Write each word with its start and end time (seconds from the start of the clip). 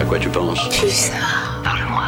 À 0.00 0.04
quoi 0.04 0.18
tu 0.18 0.30
penses 0.30 0.66
Plus 0.78 1.10
Parle-moi. 1.62 2.04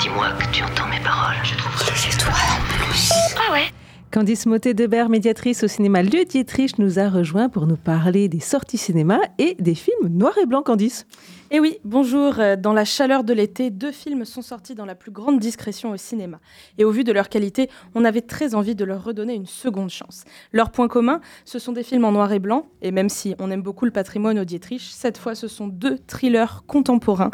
Dis-moi 0.00 0.26
que 0.40 0.44
tu 0.52 0.64
entends 0.64 0.88
mes 0.88 0.98
paroles. 0.98 1.36
Je 1.44 1.54
trouve 1.54 1.72
que 1.78 1.96
c'est 1.96 2.18
toi 2.18 2.32
plus. 2.68 3.12
Ah 3.36 3.52
ouais 3.52 3.70
Candice 4.12 4.46
Motet-Debert, 4.46 5.08
médiatrice 5.08 5.64
au 5.64 5.68
cinéma 5.68 6.02
Lieu 6.02 6.24
Dietrich, 6.24 6.78
nous 6.78 6.98
a 6.98 7.10
rejoint 7.10 7.48
pour 7.48 7.66
nous 7.66 7.76
parler 7.76 8.28
des 8.28 8.40
sorties 8.40 8.78
cinéma 8.78 9.18
et 9.38 9.56
des 9.58 9.74
films 9.74 10.08
noir 10.08 10.32
et 10.40 10.46
blanc, 10.46 10.62
Candice. 10.62 11.06
Eh 11.50 11.60
oui, 11.60 11.78
bonjour. 11.84 12.38
Euh, 12.38 12.56
dans 12.56 12.72
la 12.72 12.84
chaleur 12.84 13.24
de 13.24 13.34
l'été, 13.34 13.70
deux 13.70 13.90
films 13.90 14.24
sont 14.24 14.42
sortis 14.42 14.74
dans 14.74 14.86
la 14.86 14.94
plus 14.94 15.10
grande 15.10 15.40
discrétion 15.40 15.90
au 15.90 15.96
cinéma. 15.96 16.38
Et 16.78 16.84
au 16.84 16.90
vu 16.92 17.04
de 17.04 17.12
leur 17.12 17.28
qualité, 17.28 17.68
on 17.94 18.04
avait 18.04 18.22
très 18.22 18.54
envie 18.54 18.76
de 18.76 18.84
leur 18.84 19.04
redonner 19.04 19.34
une 19.34 19.46
seconde 19.46 19.90
chance. 19.90 20.24
Leur 20.52 20.70
point 20.70 20.88
commun, 20.88 21.20
ce 21.44 21.58
sont 21.58 21.72
des 21.72 21.82
films 21.82 22.04
en 22.04 22.12
noir 22.12 22.32
et 22.32 22.38
blanc. 22.38 22.68
Et 22.82 22.92
même 22.92 23.08
si 23.08 23.34
on 23.40 23.50
aime 23.50 23.62
beaucoup 23.62 23.84
le 23.84 23.90
patrimoine 23.90 24.44
Dietrich, 24.44 24.88
cette 24.92 25.18
fois, 25.18 25.34
ce 25.34 25.48
sont 25.48 25.66
deux 25.66 25.98
thrillers 25.98 26.62
contemporains. 26.66 27.32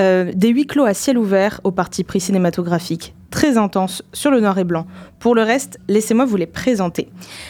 Euh, 0.00 0.32
des 0.34 0.48
huis 0.48 0.66
clos 0.66 0.84
à 0.84 0.94
ciel 0.94 1.16
ouvert 1.16 1.60
au 1.64 1.70
parti 1.70 2.04
pris 2.04 2.20
cinématographique 2.20 3.14
très 3.30 3.58
intense 3.58 4.02
sur 4.12 4.30
le 4.30 4.40
noir 4.40 4.58
et 4.58 4.64
blanc. 4.64 4.86
Pour 5.18 5.34
le 5.34 5.42
reste, 5.42 5.80
laissez-moi 5.88 6.24
vous 6.24 6.36
les 6.36 6.46
présenter. 6.46 7.08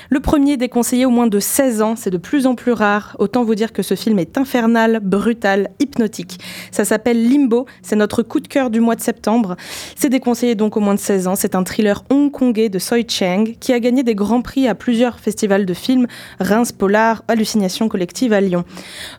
Le 0.08 0.20
premier, 0.20 0.56
déconseillé 0.56 1.04
au 1.04 1.10
moins 1.10 1.26
de 1.26 1.38
16 1.38 1.82
ans, 1.82 1.96
c'est 1.96 2.10
de 2.10 2.16
plus 2.16 2.46
en 2.46 2.54
plus 2.54 2.72
rare. 2.72 3.14
Autant 3.18 3.44
vous 3.44 3.54
dire 3.54 3.74
que 3.74 3.82
ce 3.82 3.94
film 3.94 4.18
est 4.18 4.38
infernal, 4.38 5.00
brutal, 5.02 5.68
hypnotique. 5.78 6.40
Ça 6.70 6.86
s'appelle 6.86 7.28
Limbo, 7.28 7.66
c'est 7.82 7.96
notre 7.96 8.22
coup 8.22 8.40
de 8.40 8.48
cœur 8.48 8.70
du 8.70 8.80
mois 8.80 8.96
de 8.96 9.02
septembre. 9.02 9.56
C'est 9.96 10.08
déconseillé 10.08 10.54
donc 10.54 10.78
au 10.78 10.80
moins 10.80 10.94
de 10.94 11.00
16 11.00 11.28
ans. 11.28 11.36
C'est 11.36 11.54
un 11.54 11.62
thriller 11.62 12.04
hongkongais 12.10 12.70
de 12.70 12.78
Soi 12.78 12.98
Chang 13.06 13.44
qui 13.60 13.74
a 13.74 13.80
gagné 13.80 14.02
des 14.02 14.14
grands 14.14 14.40
prix 14.40 14.66
à 14.66 14.74
plusieurs 14.74 15.20
festivals 15.20 15.66
de 15.66 15.74
films, 15.74 16.06
Reims 16.40 16.72
Polar, 16.72 17.22
Hallucination 17.28 17.88
collective 17.88 18.32
à 18.32 18.40
Lyon. 18.40 18.64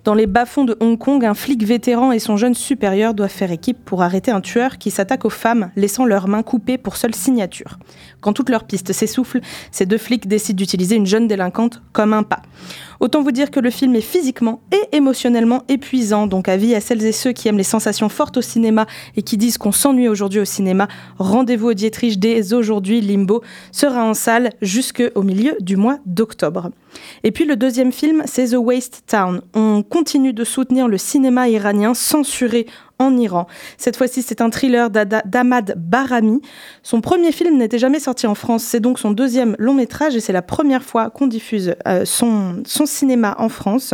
Dans 0.06 0.16
les 0.16 0.26
bas-fonds 0.26 0.66
de 0.66 0.76
Hong 0.80 0.98
Kong, 0.98 1.24
un 1.24 1.36
flic 1.36 1.64
vétéran 1.64 2.12
et 2.12 2.20
son 2.20 2.36
jeune 2.36 2.56
supérieur 2.56 3.14
doivent 3.14 3.30
faire 3.30 3.52
équipe 3.52 3.86
pour 3.86 4.02
arrêter 4.02 4.32
un 4.32 4.42
tueur 4.42 4.80
qui 4.80 4.90
s'attaque 4.90 5.26
aux 5.26 5.30
femmes, 5.30 5.70
laissant 5.76 6.06
leurs 6.06 6.28
mains 6.28 6.42
coupées 6.50 6.80
pour 6.80 6.98
seule 6.98 7.14
signature. 7.14 7.78
Quand 8.22 8.34
toutes 8.34 8.50
leurs 8.50 8.64
pistes 8.64 8.92
s'essoufflent, 8.92 9.40
ces 9.72 9.86
deux 9.86 10.00
flics 10.00 10.28
décident 10.28 10.58
d'utiliser 10.58 10.96
une 10.96 11.06
jeune 11.06 11.28
délinquante 11.28 11.80
comme 11.94 12.12
un 12.12 12.24
pas. 12.24 12.42
Autant 13.00 13.22
vous 13.22 13.32
dire 13.32 13.52
que 13.52 13.60
le 13.60 13.70
film 13.70 13.96
est 13.96 14.02
physiquement 14.02 14.60
et 14.72 14.98
émotionnellement 14.98 15.62
épuisant, 15.70 16.26
donc 16.26 16.50
avis 16.50 16.74
à 16.74 16.82
celles 16.82 17.06
et 17.06 17.12
ceux 17.12 17.34
qui 17.34 17.48
aiment 17.48 17.60
les 17.60 17.64
sensations 17.64 18.10
fortes 18.10 18.38
au 18.38 18.42
cinéma 18.42 18.88
et 19.16 19.22
qui 19.22 19.38
disent 19.38 19.60
qu'on 19.60 19.72
s'ennuie 19.72 20.10
aujourd'hui 20.10 20.40
au 20.40 20.46
cinéma, 20.46 20.88
rendez-vous 21.20 21.68
au 21.68 21.74
Dietrich 21.76 22.20
dès 22.20 22.52
aujourd'hui, 22.52 23.00
Limbo 23.00 23.44
sera 23.72 24.04
en 24.04 24.16
salle 24.16 24.50
jusqu'au 24.62 25.22
milieu 25.22 25.56
du 25.60 25.78
mois 25.78 26.00
d'octobre. 26.08 26.72
Et 27.24 27.32
puis 27.32 27.46
le 27.46 27.56
deuxième 27.56 27.92
film, 27.92 28.24
c'est 28.26 28.50
The 28.50 28.58
Waste 28.58 29.04
Town. 29.06 29.42
On 29.54 29.84
continue 29.84 30.34
de 30.34 30.44
soutenir 30.44 30.88
le 30.88 30.98
cinéma 30.98 31.48
iranien 31.48 31.94
censuré 31.94 32.66
en 33.00 33.18
Iran. 33.18 33.48
Cette 33.78 33.98
fois-ci, 33.98 34.22
c'est 34.22 34.42
un 34.42 34.50
thriller 34.50 34.90
d'Ahmad 34.90 35.74
Barami. 35.78 36.42
Son 36.84 37.02
premier 37.02 37.32
film 37.32 37.58
n'était 37.58 37.80
jamais 37.80 38.00
sorti 38.00 38.28
en 38.28 38.36
France, 38.36 38.64
c'est 38.64 38.80
donc 38.80 39.00
son 39.00 39.12
deuxième 39.12 39.56
long 39.58 39.74
métrage 39.74 40.16
et 40.16 40.20
c'est 40.20 40.34
la 40.34 40.42
première 40.42 40.84
fois 40.84 41.10
qu'on 41.10 41.28
diffuse 41.28 41.76
euh, 41.88 42.06
son, 42.06 42.62
son 42.66 42.86
cinéma 42.86 43.36
en 43.40 43.50
France. 43.50 43.94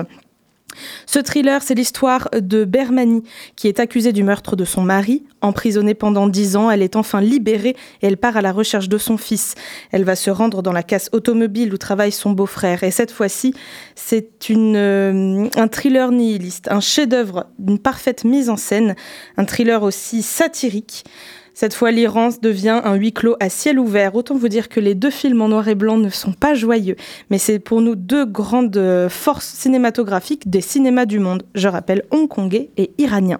Ce 1.05 1.19
thriller, 1.19 1.61
c'est 1.63 1.75
l'histoire 1.75 2.29
de 2.33 2.65
Bermani, 2.65 3.23
qui 3.55 3.67
est 3.67 3.79
accusée 3.79 4.13
du 4.13 4.23
meurtre 4.23 4.55
de 4.55 4.65
son 4.65 4.81
mari. 4.81 5.23
Emprisonnée 5.41 5.93
pendant 5.93 6.27
dix 6.27 6.55
ans, 6.55 6.71
elle 6.71 6.81
est 6.81 6.95
enfin 6.95 7.21
libérée 7.21 7.75
et 8.01 8.07
elle 8.07 8.17
part 8.17 8.37
à 8.37 8.41
la 8.41 8.51
recherche 8.51 8.89
de 8.89 8.97
son 8.97 9.17
fils. 9.17 9.55
Elle 9.91 10.03
va 10.03 10.15
se 10.15 10.29
rendre 10.29 10.61
dans 10.61 10.71
la 10.71 10.83
casse 10.83 11.09
automobile 11.11 11.73
où 11.73 11.77
travaille 11.77 12.11
son 12.11 12.31
beau-frère. 12.31 12.83
Et 12.83 12.91
cette 12.91 13.11
fois-ci, 13.11 13.53
c'est 13.95 14.29
euh, 14.51 15.47
un 15.55 15.67
thriller 15.67 16.11
nihiliste, 16.11 16.67
un 16.71 16.79
chef-d'œuvre 16.79 17.47
d'une 17.59 17.79
parfaite 17.79 18.23
mise 18.23 18.49
en 18.49 18.57
scène, 18.57 18.95
un 19.37 19.45
thriller 19.45 19.83
aussi 19.83 20.21
satirique. 20.21 21.03
Cette 21.58 21.73
fois, 21.73 21.89
l'Iran 21.92 22.30
devient 22.42 22.81
un 22.84 22.95
huis 22.95 23.14
clos 23.14 23.38
à 23.39 23.48
ciel 23.48 23.80
ouvert. 23.80 24.14
Autant 24.14 24.36
vous 24.36 24.50
dire 24.50 24.67
que 24.67 24.81
les 24.81 24.94
deux 24.94 25.09
films 25.09 25.42
en 25.42 25.48
noir 25.48 25.70
et 25.70 25.76
blanc 25.76 25.98
ne 25.98 26.10
sont 26.10 26.33
pas 26.33 26.54
joyeux, 26.54 26.98
mais 27.30 27.38
c'est 27.38 27.60
pour 27.60 27.80
nous 27.80 27.95
deux 27.95 28.26
grandes 28.26 29.08
forces 29.10 29.48
cinématographiques 29.48 30.49
des 30.49 30.60
cinémas 30.60 31.05
du 31.05 31.20
monde. 31.20 31.44
Je 31.55 31.70
rappelle 31.70 32.04
hongkongais 32.11 32.71
et 32.76 32.92
iranien. 32.98 33.39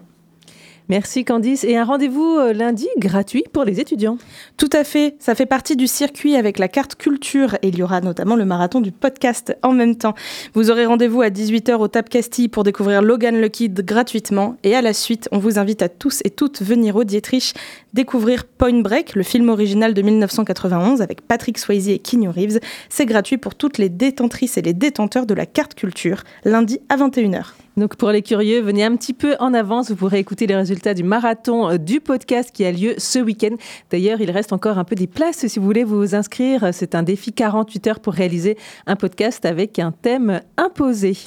Merci 0.88 1.26
Candice. 1.26 1.64
Et 1.64 1.78
un 1.78 1.84
rendez-vous 1.84 2.38
euh, 2.38 2.54
lundi 2.54 2.88
gratuit 2.98 3.44
pour 3.52 3.64
les 3.64 3.80
étudiants. 3.80 4.18
Tout 4.58 4.70
à 4.72 4.84
fait. 4.84 5.16
Ça 5.20 5.34
fait 5.34 5.46
partie 5.46 5.76
du 5.76 5.88
circuit 5.88 6.36
avec 6.36 6.60
la 6.60 6.68
carte 6.68 6.96
culture 6.96 7.56
et 7.62 7.70
il 7.70 7.78
y 7.78 7.84
aura 7.84 8.02
notamment 8.02 8.36
le 8.36 8.46
marathon 8.46 8.82
du 8.82 8.92
podcast 8.92 9.58
en 9.64 9.72
même 9.72 9.96
temps. 9.96 10.14
Vous 10.54 10.70
aurez 10.70 10.86
rendez-vous 10.86 11.22
à 11.22 11.30
18h 11.30 11.76
au 11.76 11.88
Tap 11.88 12.08
Castille 12.10 12.50
pour 12.50 12.64
découvrir 12.64 13.02
Logan 13.02 13.40
le 13.40 13.48
Kid 13.48 13.84
gratuitement. 13.84 14.58
Et 14.64 14.76
à 14.76 14.82
la 14.82 14.94
suite, 14.94 15.28
on 15.32 15.40
vous 15.40 15.58
invite 15.58 15.82
à 15.82 15.90
tous 15.90 16.22
et 16.24 16.30
toutes 16.30 16.62
venir 16.62 16.96
au 16.96 17.04
Dietrich 17.04 17.54
découvrir 17.94 18.46
Point 18.46 18.82
Break, 18.82 19.16
le 19.16 19.24
film 19.24 19.50
original 19.50 19.94
de 19.94 20.02
1991 20.02 21.02
avec 21.02 21.22
Patrick 21.22 21.58
Swayze 21.58 21.90
et 21.90 22.00
Keanu 22.00 22.30
Reeves. 22.30 22.60
C'est 22.90 23.06
gratuit 23.06 23.38
pour 23.38 23.56
toutes 23.56 23.78
les 23.78 23.90
détentrices 23.90 24.58
et 24.58 24.62
les 24.62 24.74
détenteurs 24.74 25.26
de 25.26 25.34
la 25.34 25.46
carte 25.46 25.74
culture, 25.74 26.24
lundi 26.44 26.80
à 26.90 26.98
21h. 26.98 27.65
Donc 27.78 27.98
pour 27.98 28.12
les 28.12 28.22
curieux, 28.22 28.62
venez 28.62 28.84
un 28.84 28.96
petit 28.96 29.14
peu 29.14 29.36
en 29.40 29.54
avance. 29.54 29.90
Vous 29.90 29.98
pourrez 29.98 30.20
écouter 30.20 30.48
les 30.48 30.56
résultats 30.56 30.94
du 30.94 31.04
marathon 31.04 31.70
euh, 31.70 31.78
du 31.78 32.00
podcast 32.00 32.52
qui 32.54 32.64
a 32.64 32.72
lieu 32.72 32.96
ce 32.98 33.20
week-end. 33.20 33.56
D'ailleurs, 33.92 34.22
il 34.22 34.32
reste 34.32 34.54
encore 34.54 34.78
un 34.78 34.86
peu 34.86 34.96
des 34.96 35.08
places 35.08 35.46
si 35.48 35.60
vous 35.60 35.66
voulez 35.66 35.84
vous 35.84 36.16
inscrire. 36.16 36.70
C'est 36.72 36.96
un 36.96 37.04
défi 37.04 37.34
48 37.34 37.88
heures 37.88 38.00
pour 38.00 38.14
réaliser 38.14 38.58
un 38.88 38.96
podcast 38.96 39.46
avec 39.46 39.80
un 39.80 39.92
thème 39.92 40.42
imposé. 40.58 41.18